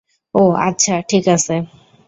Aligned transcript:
ওহ, 0.35 0.53
আচ্ছা 0.67 0.95
ঠিক 1.09 1.25
আছে। 1.35 1.55